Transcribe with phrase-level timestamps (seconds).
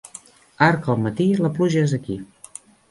[0.69, 2.21] Arc al matí, la pluja és aquí.